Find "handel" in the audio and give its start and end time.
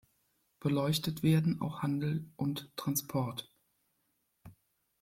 1.83-2.27